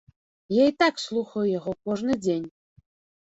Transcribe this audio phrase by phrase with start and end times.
[0.53, 2.47] Я і так слухаю яго кожны дзень.